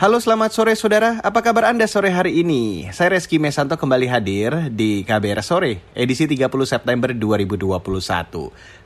[0.00, 2.88] Halo selamat sore saudara, apa kabar Anda sore hari ini?
[2.88, 7.68] Saya Reski Mesanto kembali hadir di KBR Sore, edisi 30 September 2021.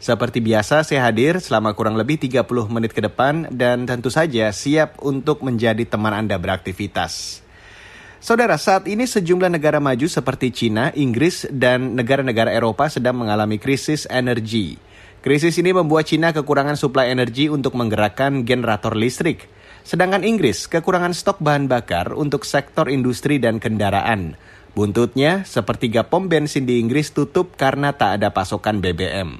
[0.02, 4.98] Seperti biasa saya hadir selama kurang lebih 30 menit ke depan dan tentu saja siap
[5.06, 7.46] untuk menjadi teman Anda beraktivitas.
[8.18, 14.02] Saudara, saat ini sejumlah negara maju seperti Cina, Inggris, dan negara-negara Eropa sedang mengalami krisis
[14.10, 14.82] energi.
[15.22, 19.46] Krisis ini membuat Cina kekurangan suplai energi untuk menggerakkan generator listrik–
[19.84, 24.32] Sedangkan Inggris kekurangan stok bahan bakar untuk sektor industri dan kendaraan.
[24.72, 29.38] Buntutnya, sepertiga pom bensin di Inggris tutup karena tak ada pasokan BBM.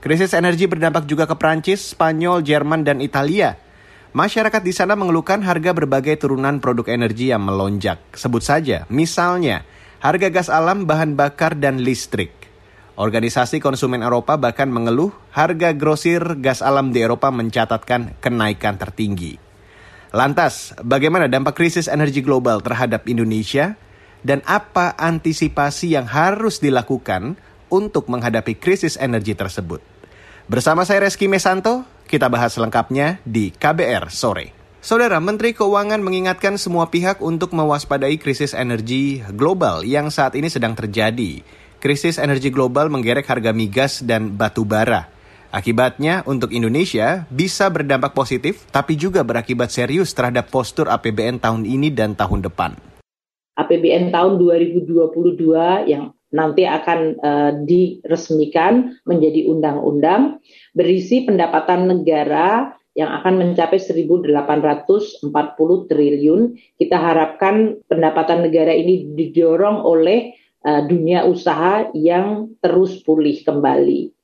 [0.00, 3.58] Krisis energi berdampak juga ke Prancis, Spanyol, Jerman, dan Italia.
[4.16, 8.00] Masyarakat di sana mengeluhkan harga berbagai turunan produk energi yang melonjak.
[8.16, 9.66] Sebut saja, misalnya,
[10.00, 12.32] harga gas alam, bahan bakar, dan listrik.
[12.96, 19.49] Organisasi konsumen Eropa bahkan mengeluh harga grosir gas alam di Eropa mencatatkan kenaikan tertinggi.
[20.10, 23.78] Lantas, bagaimana dampak krisis energi global terhadap Indonesia
[24.26, 27.38] dan apa antisipasi yang harus dilakukan
[27.70, 29.78] untuk menghadapi krisis energi tersebut?
[30.50, 34.50] Bersama saya Reski Mesanto, kita bahas lengkapnya di KBR sore.
[34.82, 40.74] Saudara Menteri Keuangan mengingatkan semua pihak untuk mewaspadai krisis energi global yang saat ini sedang
[40.74, 41.46] terjadi.
[41.78, 45.19] Krisis energi global menggerek harga migas dan batu bara.
[45.50, 51.90] Akibatnya, untuk Indonesia bisa berdampak positif, tapi juga berakibat serius terhadap postur APBN tahun ini
[51.90, 52.78] dan tahun depan.
[53.58, 60.38] APBN tahun 2022 yang nanti akan uh, diresmikan menjadi undang-undang
[60.70, 65.34] berisi pendapatan negara yang akan mencapai 1.840
[65.90, 66.40] triliun.
[66.78, 70.30] Kita harapkan pendapatan negara ini didorong oleh
[70.62, 74.19] uh, dunia usaha yang terus pulih kembali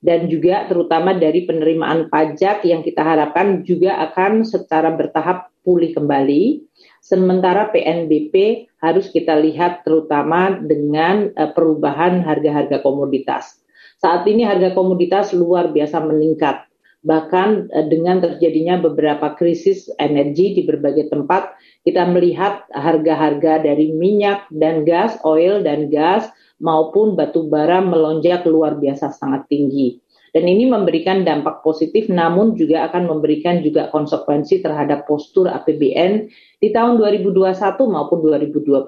[0.00, 6.64] dan juga terutama dari penerimaan pajak yang kita harapkan juga akan secara bertahap pulih kembali.
[7.04, 13.60] Sementara PNBP harus kita lihat terutama dengan uh, perubahan harga-harga komoditas.
[14.00, 16.64] Saat ini harga komoditas luar biasa meningkat.
[17.04, 21.52] Bahkan uh, dengan terjadinya beberapa krisis energi di berbagai tempat,
[21.84, 26.28] kita melihat harga-harga dari minyak dan gas, oil dan gas
[26.60, 29.98] maupun batu bara melonjak luar biasa sangat tinggi.
[30.30, 36.30] Dan ini memberikan dampak positif namun juga akan memberikan juga konsekuensi terhadap postur APBN
[36.62, 37.50] di tahun 2021
[37.90, 38.86] maupun 2022.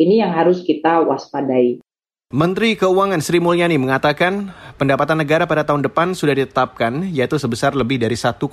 [0.00, 1.84] Ini yang harus kita waspadai.
[2.32, 8.02] Menteri Keuangan Sri Mulyani mengatakan pendapatan negara pada tahun depan sudah ditetapkan yaitu sebesar lebih
[8.02, 8.48] dari 1,8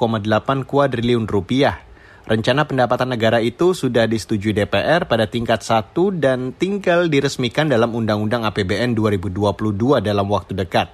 [0.68, 1.93] kuadriliun rupiah.
[2.23, 5.91] Rencana pendapatan negara itu sudah disetujui DPR pada tingkat 1
[6.23, 10.88] dan tinggal diresmikan dalam Undang-Undang APBN 2022 dalam waktu dekat.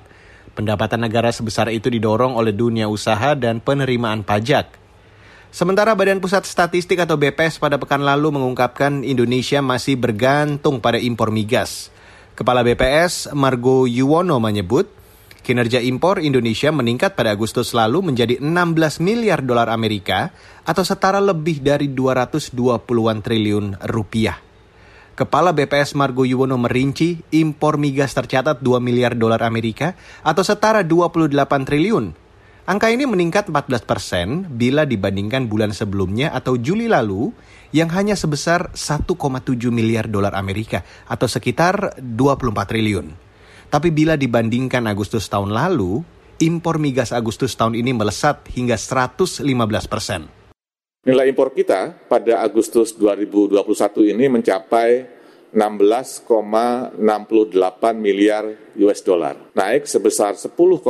[0.57, 4.73] Pendapatan negara sebesar itu didorong oleh dunia usaha dan penerimaan pajak.
[5.53, 11.29] Sementara Badan Pusat Statistik atau BPS pada pekan lalu mengungkapkan Indonesia masih bergantung pada impor
[11.29, 11.93] migas.
[12.33, 14.89] Kepala BPS Margo Yuwono menyebut,
[15.39, 20.35] Kinerja impor Indonesia meningkat pada Agustus lalu menjadi 16 miliar dolar Amerika
[20.67, 24.37] atau setara lebih dari 220-an triliun rupiah.
[25.15, 31.35] Kepala BPS Margo Yuwono merinci impor migas tercatat 2 miliar dolar Amerika atau setara 28
[31.67, 32.05] triliun.
[32.69, 37.33] Angka ini meningkat 14 persen bila dibandingkan bulan sebelumnya atau Juli lalu
[37.73, 39.11] yang hanya sebesar 1,7
[39.73, 43.28] miliar dolar Amerika atau sekitar 24 triliun.
[43.69, 46.01] Tapi bila dibandingkan Agustus tahun lalu,
[46.41, 49.45] impor migas Agustus tahun ini melesat hingga 115
[49.85, 50.25] persen.
[51.05, 53.61] Nilai impor kita pada Agustus 2021
[54.09, 55.18] ini mencapai
[55.49, 57.01] 16,68
[57.97, 58.45] miliar
[58.79, 60.85] US dollar, naik sebesar 10,35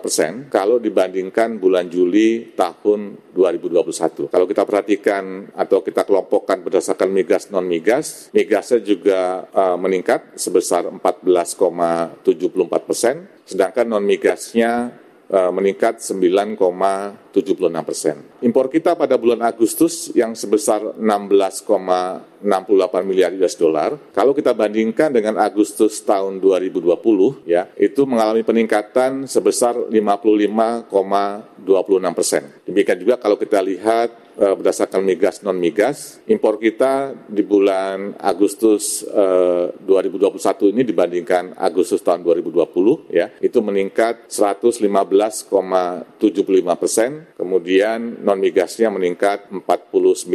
[0.00, 4.30] persen kalau dibandingkan bulan Juli tahun 2021.
[4.30, 10.86] Kalau kita perhatikan atau kita kelompokkan berdasarkan migas non migas, migasnya juga uh, meningkat sebesar
[10.88, 16.58] 14,74 persen, sedangkan non migasnya meningkat 9,76
[17.84, 18.16] persen.
[18.44, 22.44] Impor kita pada bulan Agustus yang sebesar 16,68
[23.02, 29.76] miliar US dollar, kalau kita bandingkan dengan Agustus tahun 2020, ya itu mengalami peningkatan sebesar
[29.88, 30.88] 55,26
[32.16, 32.42] persen.
[32.68, 39.70] Demikian juga kalau kita lihat berdasarkan migas non migas, impor kita di bulan Agustus uh,
[39.82, 45.50] 2021 ini dibandingkan Agustus tahun 2020 ya itu meningkat 115,75
[46.80, 50.28] persen, kemudian non migasnya meningkat 49,30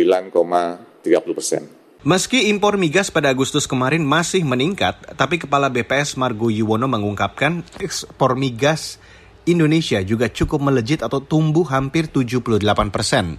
[1.35, 1.63] persen.
[1.99, 8.39] Meski impor migas pada Agustus kemarin masih meningkat, tapi Kepala BPS Margo Yuwono mengungkapkan ekspor
[8.39, 8.95] migas
[9.43, 13.35] Indonesia juga cukup melejit atau tumbuh hampir 78 persen.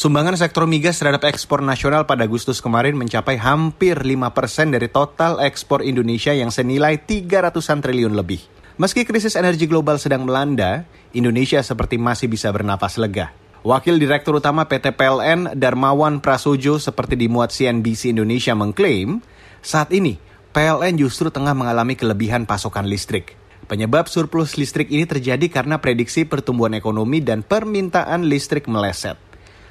[0.00, 5.36] Sumbangan sektor migas terhadap ekspor nasional pada Agustus kemarin mencapai hampir 5 persen dari total
[5.44, 8.40] ekspor Indonesia yang senilai 300-an triliun lebih.
[8.80, 13.36] Meski krisis energi global sedang melanda, Indonesia seperti masih bisa bernapas lega.
[13.60, 19.20] Wakil Direktur Utama PT PLN Darmawan Prasojo seperti dimuat CNBC Indonesia mengklaim,
[19.60, 20.16] saat ini
[20.56, 23.36] PLN justru tengah mengalami kelebihan pasokan listrik.
[23.68, 29.28] Penyebab surplus listrik ini terjadi karena prediksi pertumbuhan ekonomi dan permintaan listrik meleset.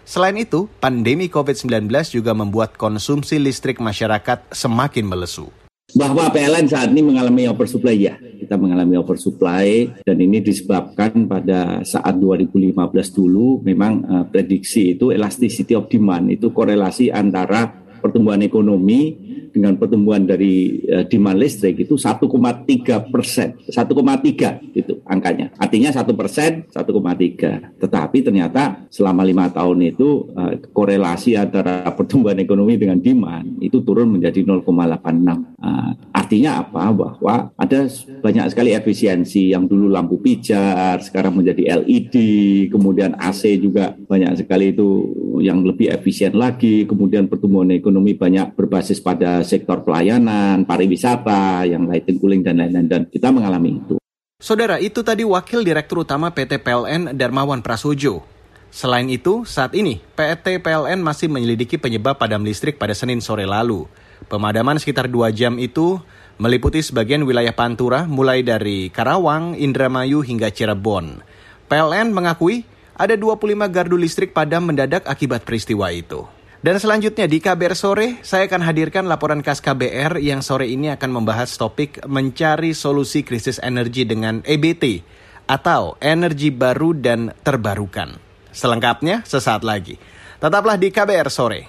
[0.10, 5.54] Selain itu, pandemi COVID-19 juga membuat konsumsi listrik masyarakat semakin melesu.
[5.94, 8.18] Bahwa PLN saat ini mengalami oversupply ya.
[8.18, 12.74] Kita mengalami oversupply dan ini disebabkan pada saat 2015
[13.14, 17.70] dulu memang uh, prediksi itu elasticity of demand itu korelasi antara
[18.00, 19.16] pertumbuhan ekonomi
[19.50, 22.30] dengan pertumbuhan dari uh, demand listrik itu 1,3
[23.10, 25.52] persen, 1,3 itu angkanya.
[25.58, 27.82] Artinya satu persen, 1,3.
[27.82, 34.16] Tetapi ternyata selama lima tahun itu uh, korelasi antara pertumbuhan ekonomi dengan demand itu turun
[34.16, 34.64] menjadi 0,86.
[35.60, 36.94] Uh, artinya apa?
[36.94, 37.80] Bahwa ada
[38.22, 42.16] banyak sekali efisiensi yang dulu lampu pijar, sekarang menjadi LED,
[42.70, 44.88] kemudian AC juga banyak sekali itu
[45.42, 52.22] yang lebih efisien lagi, kemudian pertumbuhan ekonomi banyak berbasis pada sektor pelayanan, pariwisata, yang lighting
[52.22, 53.96] cooling dan lain-lain dan kita mengalami itu.
[54.40, 58.24] Saudara, itu tadi Wakil Direktur Utama PT PLN Darmawan Prasojo.
[58.70, 63.90] Selain itu, saat ini PT PLN masih menyelidiki penyebab padam listrik pada Senin sore lalu.
[64.30, 66.00] Pemadaman sekitar dua jam itu
[66.40, 71.20] meliputi sebagian wilayah Pantura mulai dari Karawang, Indramayu hingga Cirebon.
[71.68, 72.64] PLN mengakui
[73.00, 76.39] ada 25 gardu listrik padam mendadak akibat peristiwa itu.
[76.60, 81.24] Dan selanjutnya di KBR Sore, saya akan hadirkan laporan khas KBR yang sore ini akan
[81.24, 85.00] membahas topik mencari solusi krisis energi dengan EBT
[85.48, 88.20] atau energi baru dan terbarukan.
[88.52, 89.96] Selengkapnya sesaat lagi.
[90.36, 91.62] Tetaplah di KBR Sore.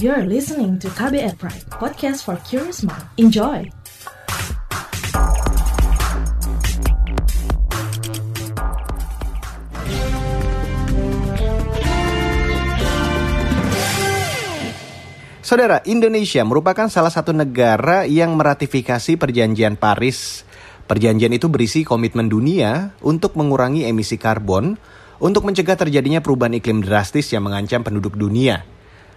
[0.00, 3.04] You're listening to KBR Pride, podcast for curious mind.
[3.20, 3.68] Enjoy!
[15.46, 20.42] Saudara, Indonesia merupakan salah satu negara yang meratifikasi Perjanjian Paris.
[20.90, 24.74] Perjanjian itu berisi komitmen dunia untuk mengurangi emisi karbon
[25.22, 28.66] untuk mencegah terjadinya perubahan iklim drastis yang mengancam penduduk dunia.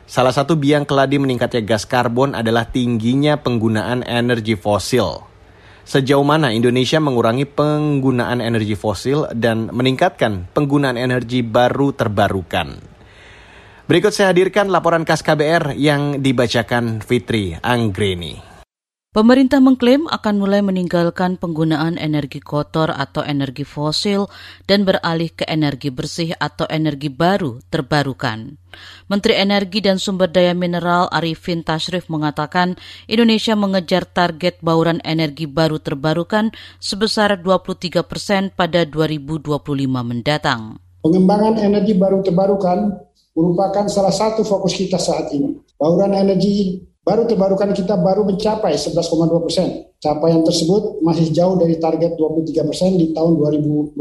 [0.05, 5.25] Salah satu biang keladi meningkatnya gas karbon adalah tingginya penggunaan energi fosil.
[5.81, 12.98] Sejauh mana Indonesia mengurangi penggunaan energi fosil dan meningkatkan penggunaan energi baru terbarukan?
[13.89, 18.37] Berikut saya hadirkan laporan khas KBR yang dibacakan Fitri Anggreni.
[19.09, 24.29] Pemerintah mengklaim akan mulai meninggalkan penggunaan energi kotor atau energi fosil
[24.69, 28.61] dan beralih ke energi bersih atau energi baru terbarukan.
[29.09, 32.77] Menteri Energi dan Sumber Daya Mineral Arifin Tashrif mengatakan
[33.09, 39.49] Indonesia mengejar target bauran energi baru terbarukan sebesar 23 persen pada 2025
[40.05, 40.77] mendatang.
[41.01, 43.08] Pengembangan energi baru terbarukan
[43.39, 45.55] merupakan salah satu fokus kita saat ini.
[45.79, 48.99] Bauran energi baru terbarukan kita baru mencapai 11,2
[49.39, 49.87] persen.
[49.99, 53.95] Capaian tersebut masih jauh dari target 23 persen di tahun 2025.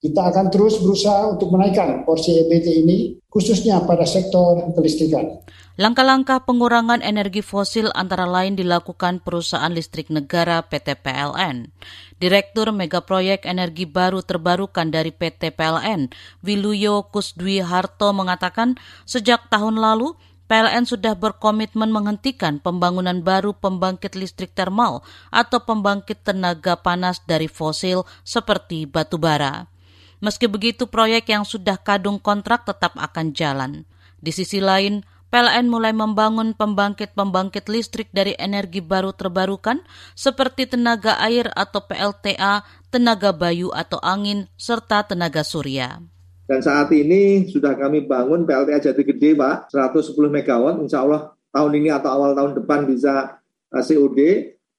[0.00, 5.40] Kita akan terus berusaha untuk menaikkan porsi EBT ini, khususnya pada sektor kelistrikan.
[5.80, 11.72] Langkah-langkah pengurangan energi fosil antara lain dilakukan perusahaan listrik negara PT PLN.
[12.20, 16.12] Direktur Megaproyek Energi Baru Terbarukan dari PT PLN,
[16.44, 18.76] Wiluyo Kusdwi Harto mengatakan
[19.08, 20.12] sejak tahun lalu
[20.44, 25.00] PLN sudah berkomitmen menghentikan pembangunan baru pembangkit listrik termal
[25.32, 29.72] atau pembangkit tenaga panas dari fosil seperti batu bara.
[30.20, 33.88] Meski begitu, proyek yang sudah kadung kontrak tetap akan jalan.
[34.20, 35.02] Di sisi lain,
[35.32, 39.80] PLN mulai membangun pembangkit-pembangkit listrik dari energi baru terbarukan
[40.12, 42.60] seperti tenaga air atau PLTA,
[42.92, 46.04] tenaga bayu atau angin, serta tenaga surya.
[46.44, 50.84] Dan saat ini sudah kami bangun PLTA Jati Gede, Pak, 110 MW.
[50.84, 53.40] Insya Allah tahun ini atau awal tahun depan bisa
[53.72, 54.20] eh, COD.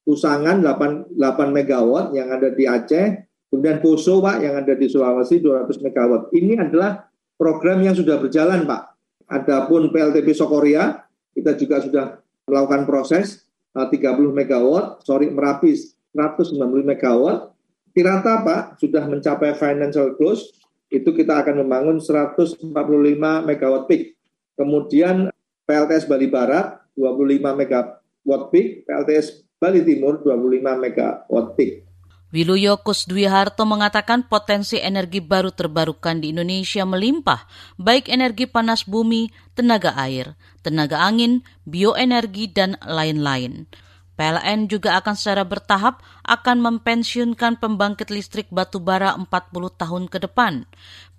[0.06, 3.26] Usangan 8, 8 MW yang ada di Aceh.
[3.50, 6.30] Kemudian Poso, Pak, yang ada di Sulawesi 200 MW.
[6.30, 7.10] Ini adalah
[7.42, 8.93] program yang sudah berjalan Pak.
[9.34, 12.06] Adapun PLTP Sokoria, kita juga sudah
[12.46, 15.74] melakukan proses 30 megawatt, sorry Merapi
[16.14, 17.50] 190 megawatt.
[17.94, 20.54] Tirata Pak sudah mencapai financial close,
[20.94, 22.62] itu kita akan membangun 145
[23.46, 24.14] megawatt peak.
[24.54, 25.34] Kemudian
[25.66, 31.83] PLTS Bali Barat 25 megawatt peak, PLTS Bali Timur 25 megawatt peak.
[32.34, 37.46] Wiluyo Kusdwi Harto mengatakan potensi energi baru terbarukan di Indonesia melimpah,
[37.78, 40.34] baik energi panas bumi, tenaga air,
[40.66, 43.70] tenaga angin, bioenergi, dan lain-lain.
[44.18, 49.30] PLN juga akan secara bertahap akan mempensiunkan pembangkit listrik batu bara 40
[49.78, 50.66] tahun ke depan.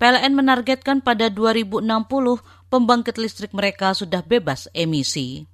[0.02, 1.86] PLN menargetkan pada 2060
[2.74, 5.53] pembangkit listrik mereka sudah bebas emisi.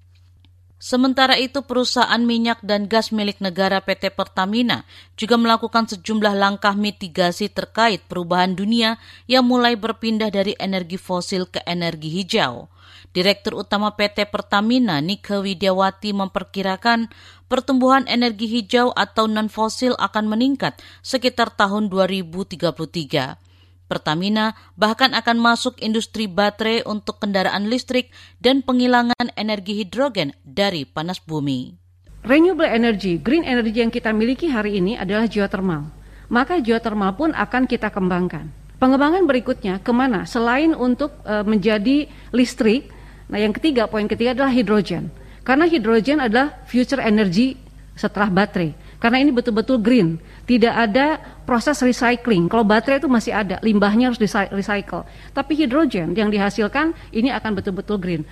[0.80, 7.52] Sementara itu, perusahaan minyak dan gas milik negara PT Pertamina juga melakukan sejumlah langkah mitigasi
[7.52, 8.96] terkait perubahan dunia
[9.28, 12.72] yang mulai berpindah dari energi fosil ke energi hijau.
[13.12, 17.12] Direktur Utama PT Pertamina, Nike Widiawati, memperkirakan
[17.52, 23.49] pertumbuhan energi hijau atau non-fosil akan meningkat sekitar tahun 2033.
[23.90, 31.18] Pertamina bahkan akan masuk industri baterai untuk kendaraan listrik dan penghilangan energi hidrogen dari panas
[31.18, 31.74] bumi.
[32.22, 35.90] Renewable energy, green energy yang kita miliki hari ini adalah geothermal.
[36.30, 38.46] Maka geothermal pun akan kita kembangkan.
[38.78, 40.24] Pengembangan berikutnya ke mana?
[40.24, 42.88] Selain untuk e, menjadi listrik,
[43.26, 45.10] nah yang ketiga, poin ketiga adalah hidrogen.
[45.42, 47.58] Karena hidrogen adalah future energy
[47.98, 48.72] setelah baterai.
[49.00, 51.16] Karena ini betul-betul green, tidak ada
[51.48, 52.52] proses recycling.
[52.52, 54.20] Kalau baterai itu masih ada, limbahnya harus
[54.52, 55.08] recycle.
[55.32, 58.22] Tapi hidrogen yang dihasilkan ini akan betul-betul green.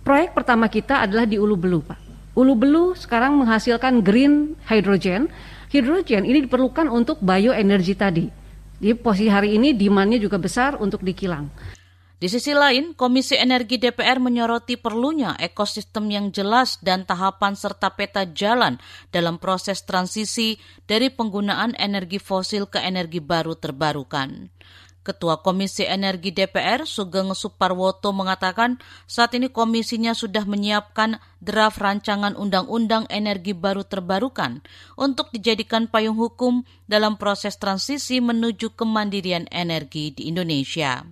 [0.00, 2.00] Proyek pertama kita adalah di Ulu Belu, Pak.
[2.34, 5.28] Ulu Belu sekarang menghasilkan green hydrogen.
[5.68, 8.26] Hidrogen ini diperlukan untuk bioenergi tadi.
[8.80, 11.52] Di posisi hari ini demandnya juga besar untuk dikilang.
[12.24, 18.24] Di sisi lain, Komisi Energi DPR menyoroti perlunya ekosistem yang jelas dan tahapan serta peta
[18.24, 18.80] jalan
[19.12, 20.56] dalam proses transisi
[20.88, 24.48] dari penggunaan energi fosil ke energi baru terbarukan.
[25.04, 33.04] Ketua Komisi Energi DPR Sugeng Suparwoto mengatakan saat ini komisinya sudah menyiapkan draft rancangan undang-undang
[33.12, 34.64] energi baru terbarukan
[34.96, 41.04] untuk dijadikan payung hukum dalam proses transisi menuju kemandirian energi di Indonesia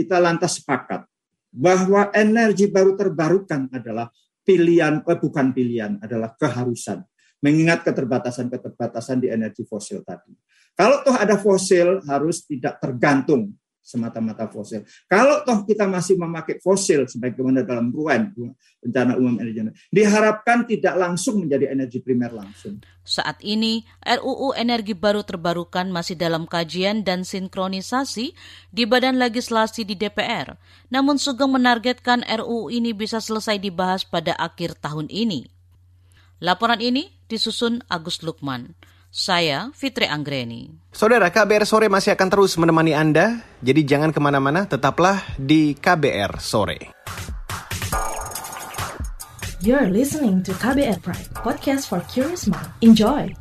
[0.00, 1.04] kita lantas sepakat
[1.52, 4.08] bahwa energi baru terbarukan adalah
[4.40, 7.04] pilihan, eh, bukan pilihan, adalah keharusan.
[7.44, 10.32] Mengingat keterbatasan-keterbatasan di energi fosil tadi.
[10.72, 13.52] Kalau toh ada fosil, harus tidak tergantung
[13.90, 14.86] semata-mata fosil.
[15.10, 18.30] Kalau toh kita masih memakai fosil sebagaimana dalam RUAN,
[18.78, 22.78] rencana umum energi, diharapkan tidak langsung menjadi energi primer langsung.
[23.02, 28.38] Saat ini, RUU Energi Baru Terbarukan masih dalam kajian dan sinkronisasi
[28.70, 30.54] di Badan Legislasi di DPR.
[30.94, 35.50] Namun Sugeng menargetkan RUU ini bisa selesai dibahas pada akhir tahun ini.
[36.38, 38.78] Laporan ini disusun Agus Lukman.
[39.10, 40.70] Saya Fitri Anggreni.
[40.94, 46.38] Saudara, KBR Sore masih akan terus menemani Anda, jadi jangan ke mana-mana, tetaplah di KBR
[46.38, 46.94] Sore.
[49.66, 52.70] You're listening to KBR Pride, podcast for curious mind.
[52.86, 53.34] Enjoy!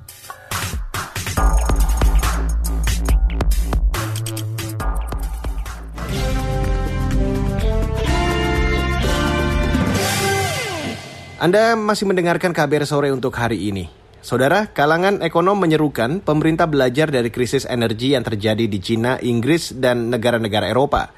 [11.38, 14.09] Anda masih mendengarkan KBR Sore untuk hari ini.
[14.20, 20.12] Saudara, kalangan ekonom menyerukan pemerintah belajar dari krisis energi yang terjadi di Cina, Inggris, dan
[20.12, 21.16] negara-negara Eropa.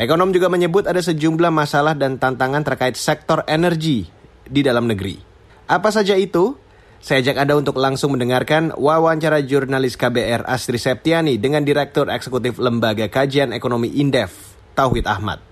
[0.00, 4.08] Ekonom juga menyebut ada sejumlah masalah dan tantangan terkait sektor energi
[4.48, 5.20] di dalam negeri.
[5.68, 6.56] Apa saja itu?
[7.04, 13.06] Saya ajak Anda untuk langsung mendengarkan wawancara jurnalis KBR Astri Septiani dengan Direktur Eksekutif Lembaga
[13.12, 15.47] Kajian Ekonomi Indef, Tauhid Ahmad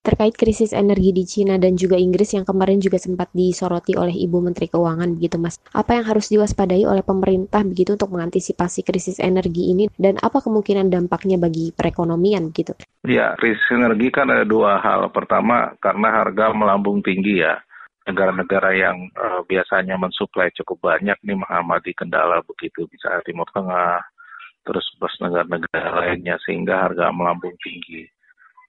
[0.00, 4.40] terkait krisis energi di Cina dan juga Inggris yang kemarin juga sempat disoroti oleh Ibu
[4.40, 5.60] Menteri Keuangan begitu Mas.
[5.76, 10.88] Apa yang harus diwaspadai oleh pemerintah begitu untuk mengantisipasi krisis energi ini dan apa kemungkinan
[10.88, 12.72] dampaknya bagi perekonomian begitu?
[13.04, 15.12] Ya, krisis energi kan ada dua hal.
[15.12, 17.60] Pertama, karena harga melambung tinggi ya.
[18.08, 24.00] Negara-negara yang uh, biasanya mensuplai cukup banyak nih mengamati kendala begitu, bisa Timur Tengah,
[24.64, 28.08] terus plus negara-negara lainnya sehingga harga melambung tinggi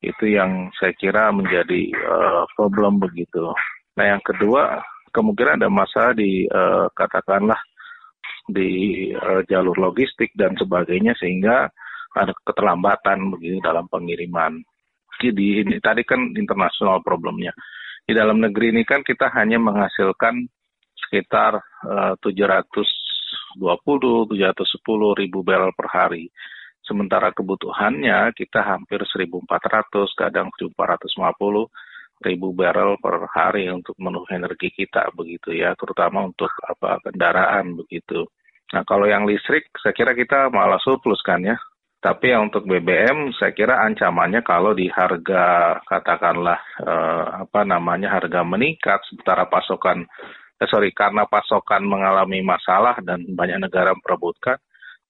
[0.02, 3.54] itu yang saya kira menjadi uh, problem begitu.
[3.98, 4.82] Nah yang kedua
[5.14, 7.62] kemungkinan ada masalah di uh, katakanlah
[8.50, 8.70] di
[9.14, 11.70] uh, jalur logistik dan sebagainya sehingga
[12.18, 14.58] ada keterlambatan begitu dalam pengiriman.
[15.22, 17.54] Jadi ini tadi kan internasional problemnya.
[18.02, 20.50] Di dalam negeri ini kan kita hanya menghasilkan
[20.98, 23.62] sekitar uh, 720
[24.34, 26.26] 710 ribu barrel per hari.
[26.82, 29.48] Sementara kebutuhannya kita hampir 1.400,
[30.18, 30.74] kadang 1.450
[32.22, 38.30] ribu barrel per hari untuk memenuhi energi kita begitu ya, terutama untuk apa kendaraan begitu.
[38.72, 41.58] Nah kalau yang listrik saya kira kita malah surplus kan ya.
[42.02, 48.42] Tapi yang untuk BBM saya kira ancamannya kalau di harga katakanlah eh, apa namanya harga
[48.42, 50.10] meningkat sementara pasokan
[50.58, 54.58] eh, sorry karena pasokan mengalami masalah dan banyak negara memperebutkan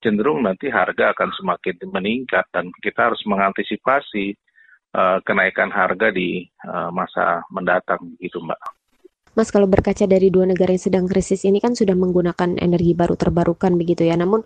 [0.01, 4.36] cenderung nanti harga akan semakin meningkat dan kita harus mengantisipasi
[4.98, 8.81] uh, kenaikan harga di uh, masa mendatang gitu Mbak.
[9.31, 13.15] Mas kalau berkaca dari dua negara yang sedang krisis ini kan sudah menggunakan energi baru
[13.15, 14.20] terbarukan begitu ya.
[14.20, 14.43] Namun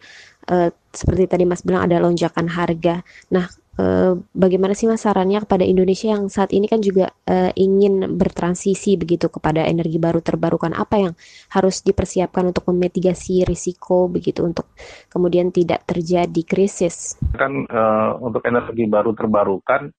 [0.53, 3.01] uh, seperti tadi Mas bilang ada lonjakan harga.
[3.33, 8.15] Nah, uh, bagaimana sih Mas sarannya kepada Indonesia yang saat ini kan juga uh, ingin
[8.15, 10.75] bertransisi begitu kepada energi baru terbarukan?
[10.75, 11.13] Apa yang
[11.51, 14.71] harus dipersiapkan untuk memitigasi risiko begitu untuk
[15.11, 17.19] kemudian tidak terjadi krisis?
[17.35, 19.91] Kan uh, untuk energi baru terbarukan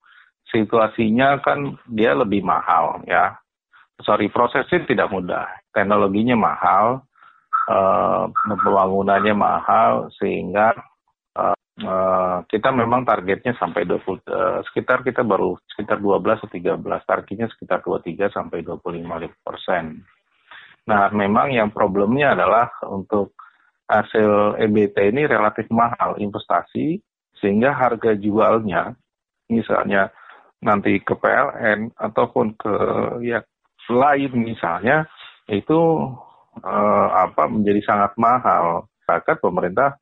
[0.50, 3.36] situasinya kan dia lebih mahal ya.
[4.04, 5.48] Sorry, prosesnya tidak mudah.
[5.72, 7.00] Teknologinya mahal,
[7.64, 10.76] uh, pembangunannya mahal, sehingga
[11.80, 16.80] uh, uh, kita memang targetnya sampai 20, uh, sekitar kita baru sekitar 12 atau 13,
[17.04, 20.00] targetnya sekitar 23 sampai 25 persen.
[20.86, 23.34] Nah, memang yang problemnya adalah untuk
[23.90, 27.02] hasil EBT ini relatif mahal investasi,
[27.38, 28.94] sehingga harga jualnya,
[29.50, 30.10] misalnya
[30.62, 32.74] nanti ke PLN ataupun ke
[33.22, 33.44] ya
[33.86, 35.06] lain misalnya
[35.46, 35.78] itu
[36.58, 38.90] eh, apa menjadi sangat mahal.
[39.06, 39.94] Bahkan pemerintah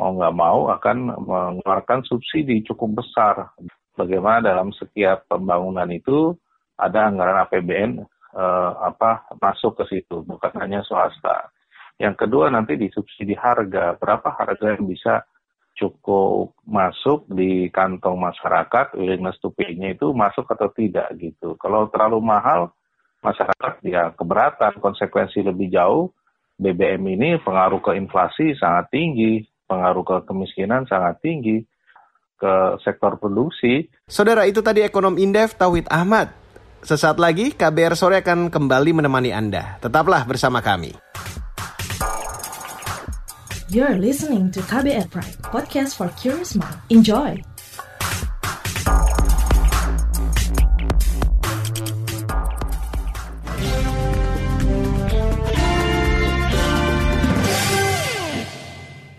[0.00, 0.96] mau nggak mau akan
[1.28, 3.52] mengeluarkan subsidi cukup besar.
[3.92, 6.32] Bagaimana dalam setiap pembangunan itu
[6.80, 8.00] ada anggaran APBN
[8.32, 11.52] eh, apa masuk ke situ, bukan hanya swasta.
[12.00, 15.20] Yang kedua nanti di subsidi harga, berapa harga yang bisa
[15.76, 21.60] cukup masuk di kantong masyarakat, willingness to pay-nya itu masuk atau tidak gitu.
[21.60, 22.72] Kalau terlalu mahal,
[23.20, 26.08] masyarakat ya keberatan, konsekuensi lebih jauh.
[26.60, 29.40] BBM ini pengaruh ke inflasi sangat tinggi,
[29.70, 31.62] pengaruh ke kemiskinan sangat tinggi,
[32.34, 33.86] ke sektor produksi.
[34.10, 36.34] Saudara, itu tadi ekonom Indef Tauhid Ahmad.
[36.82, 39.78] Sesaat lagi, KBR Sore akan kembali menemani Anda.
[39.78, 40.96] Tetaplah bersama kami.
[43.70, 46.74] You're listening to KBR Pride, podcast for curious mind.
[46.90, 47.38] Enjoy!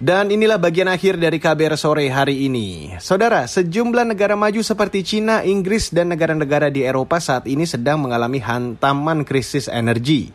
[0.02, 2.98] Dan inilah bagian akhir dari KBR sore hari ini.
[2.98, 8.42] Saudara, sejumlah negara maju seperti Cina, Inggris, dan negara-negara di Eropa saat ini sedang mengalami
[8.42, 10.34] hantaman krisis energi.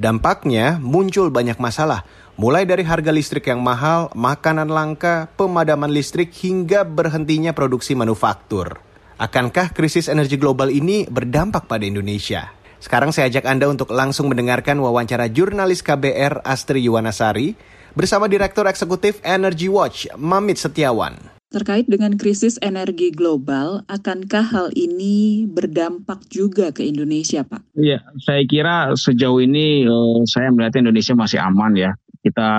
[0.00, 2.08] Dampaknya muncul banyak masalah,
[2.40, 8.80] mulai dari harga listrik yang mahal, makanan langka, pemadaman listrik, hingga berhentinya produksi manufaktur.
[9.20, 12.48] Akankah krisis energi global ini berdampak pada Indonesia?
[12.80, 19.20] Sekarang saya ajak Anda untuk langsung mendengarkan wawancara jurnalis KBR Astri Yuwanasari bersama Direktur Eksekutif
[19.24, 21.16] Energy Watch, Mamit Setiawan.
[21.52, 27.76] Terkait dengan krisis energi global, akankah hal ini berdampak juga ke Indonesia, Pak?
[27.76, 32.50] Iya, saya kira sejauh ini uh, saya melihat Indonesia masih aman ya kita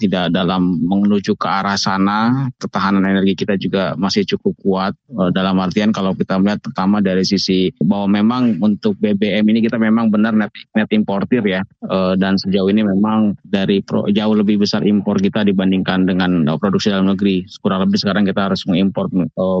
[0.00, 4.92] tidak dalam menuju ke arah sana, ketahanan energi kita juga masih cukup kuat.
[5.12, 9.76] Eh, dalam artian kalau kita melihat pertama dari sisi bahwa memang untuk BBM ini kita
[9.76, 14.64] memang benar net, net importir ya, eh, dan sejauh ini memang dari pro, jauh lebih
[14.64, 17.44] besar impor kita dibandingkan dengan eh, produksi dalam negeri.
[17.60, 19.12] Kurang lebih sekarang kita harus mengimpor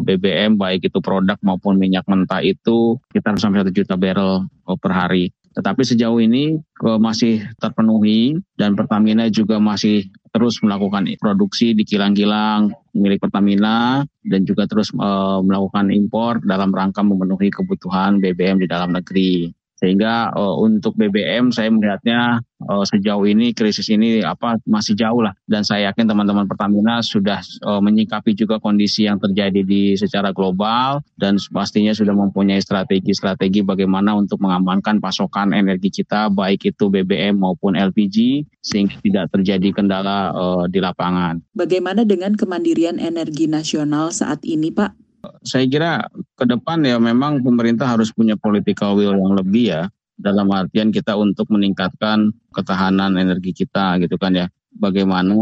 [0.02, 4.48] BBM baik itu produk maupun minyak mentah itu kita harus sampai satu juta barrel
[4.80, 5.28] per hari.
[5.50, 6.62] Tetapi sejauh ini
[7.02, 14.70] masih terpenuhi dan Pertamina juga masih terus melakukan produksi di kilang-kilang milik Pertamina dan juga
[14.70, 14.94] terus
[15.42, 19.50] melakukan impor dalam rangka memenuhi kebutuhan BBM di dalam negeri.
[19.80, 25.32] Sehingga uh, untuk BBM saya melihatnya uh, sejauh ini krisis ini apa masih jauh lah
[25.48, 31.00] dan saya yakin teman-teman Pertamina sudah uh, menyikapi juga kondisi yang terjadi di secara global
[31.16, 37.72] dan pastinya sudah mempunyai strategi-strategi bagaimana untuk mengamankan pasokan energi kita baik itu BBM maupun
[37.78, 41.40] LPG sehingga tidak terjadi kendala uh, di lapangan.
[41.56, 44.99] Bagaimana dengan kemandirian energi nasional saat ini Pak?
[45.44, 45.92] Saya kira
[46.36, 49.82] ke depan ya memang pemerintah harus punya political will yang lebih ya
[50.20, 54.46] dalam artian kita untuk meningkatkan ketahanan energi kita gitu kan ya.
[54.70, 55.34] Bagaimana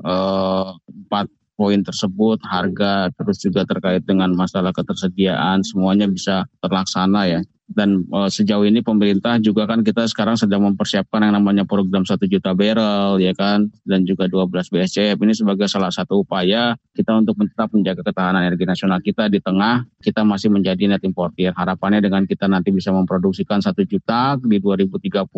[0.00, 1.26] eh, empat
[1.60, 7.40] poin tersebut harga terus juga terkait dengan masalah ketersediaan semuanya bisa terlaksana ya
[7.70, 12.26] dan uh, sejauh ini pemerintah juga kan kita sekarang sedang mempersiapkan yang namanya program satu
[12.26, 13.70] juta barrel ya kan?
[13.86, 18.66] Dan juga 12 BSCF ini sebagai salah satu upaya kita untuk tetap menjaga ketahanan energi
[18.66, 19.86] nasional kita di tengah.
[20.02, 21.54] Kita masih menjadi net importer.
[21.54, 25.30] Harapannya dengan kita nanti bisa memproduksikan satu juta di 2030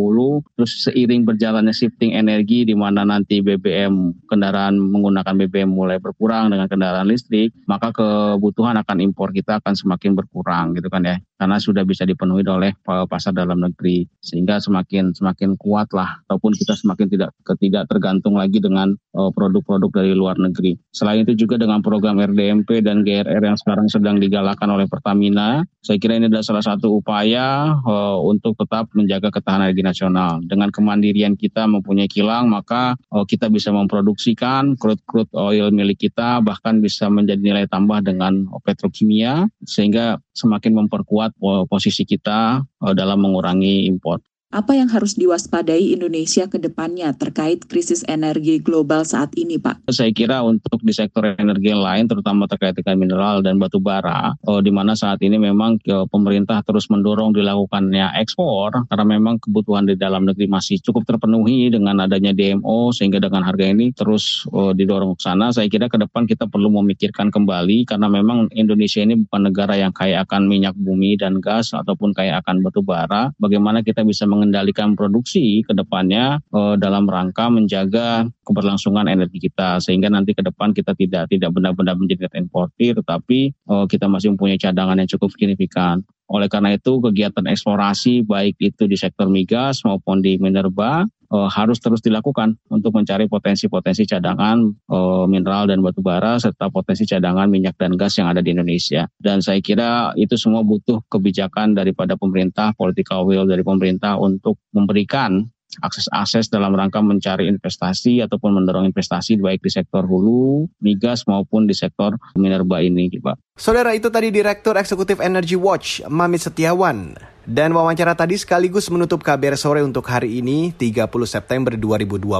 [0.56, 6.64] terus seiring berjalannya shifting energi di mana nanti BBM kendaraan menggunakan BBM mulai berkurang dengan
[6.66, 11.16] kendaraan listrik maka kebutuhan akan impor kita akan semakin berkurang gitu kan ya?
[11.36, 16.78] Karena sudah bisa dipenuhi oleh pasar dalam negeri sehingga semakin semakin kuat lah ataupun kita
[16.78, 20.78] semakin tidak tidak tergantung lagi dengan uh, produk-produk dari luar negeri.
[20.94, 25.98] Selain itu juga dengan program RDMP dan GRR yang sekarang sedang digalakan oleh Pertamina, saya
[25.98, 30.38] kira ini adalah salah satu upaya uh, untuk tetap menjaga ketahanan energi nasional.
[30.46, 32.94] Dengan kemandirian kita mempunyai kilang, maka
[33.26, 40.20] kita bisa memproduksikan crude-crude oil milik kita bahkan bisa menjadi nilai tambah dengan petrokimia sehingga
[40.32, 41.36] semakin memperkuat
[41.68, 44.20] posisi kita eh, dalam mengurangi impor.
[44.52, 49.88] Apa yang harus diwaspadai Indonesia ke depannya terkait krisis energi global saat ini, Pak?
[49.88, 54.60] Saya kira untuk di sektor energi lain, terutama terkait dengan mineral dan batu bara, oh,
[54.60, 59.96] di mana saat ini memang ke, pemerintah terus mendorong dilakukannya ekspor, karena memang kebutuhan di
[59.96, 65.16] dalam negeri masih cukup terpenuhi dengan adanya DMO, sehingga dengan harga ini terus oh, didorong
[65.16, 65.48] ke sana.
[65.48, 69.96] Saya kira ke depan kita perlu memikirkan kembali, karena memang Indonesia ini bukan negara yang
[69.96, 73.32] kaya akan minyak bumi dan gas, ataupun kaya akan batu bara.
[73.40, 79.78] Bagaimana kita bisa meng mengendalikan produksi ke depannya uh, dalam rangka menjaga keberlangsungan energi kita
[79.78, 84.34] sehingga nanti ke depan kita tidak tidak benar-benar menjadi net importer tetapi uh, kita masih
[84.34, 86.02] mempunyai cadangan yang cukup signifikan.
[86.26, 91.80] Oleh karena itu kegiatan eksplorasi baik itu di sektor migas maupun di minerba uh, harus
[91.80, 94.60] terus dilakukan untuk mencari potensi-potensi cadangan
[94.92, 99.08] uh, mineral dan batu bara serta potensi cadangan minyak dan gas yang ada di Indonesia.
[99.16, 105.48] Dan saya kira itu semua butuh kebijakan daripada pemerintah, political will dari pemerintah untuk memberikan
[105.80, 111.72] akses-akses dalam rangka mencari investasi ataupun mendorong investasi baik di sektor hulu, migas maupun di
[111.72, 113.56] sektor minerba ini, Pak.
[113.56, 117.16] Saudara itu tadi Direktur Eksekutif Energy Watch, Mamit Setiawan.
[117.42, 122.38] Dan wawancara tadi sekaligus menutup KBR sore untuk hari ini, 30 September 2021.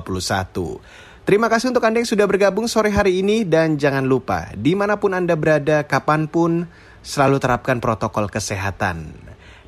[1.22, 4.98] Terima kasih untuk Anda yang sudah bergabung sore hari ini dan jangan lupa, di mana
[4.98, 6.66] pun Anda berada, kapan pun,
[7.02, 9.21] selalu terapkan protokol kesehatan.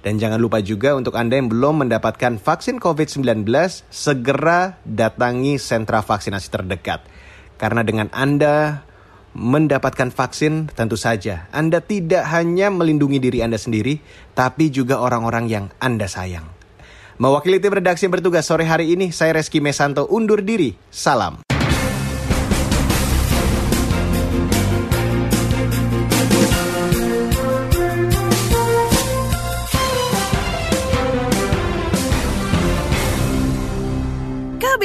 [0.05, 3.49] Dan jangan lupa juga untuk Anda yang belum mendapatkan vaksin COVID-19,
[3.89, 7.01] segera datangi sentra vaksinasi terdekat.
[7.57, 8.85] Karena dengan Anda
[9.33, 13.97] mendapatkan vaksin, tentu saja Anda tidak hanya melindungi diri Anda sendiri,
[14.37, 16.45] tapi juga orang-orang yang Anda sayang.
[17.17, 20.77] Mewakili tim redaksi yang bertugas sore hari ini, saya Reski Mesanto undur diri.
[20.93, 21.44] Salam.